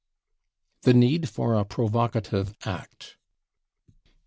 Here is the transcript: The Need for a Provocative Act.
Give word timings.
The 0.81 0.95
Need 0.95 1.29
for 1.29 1.53
a 1.53 1.63
Provocative 1.63 2.55
Act. 2.65 3.17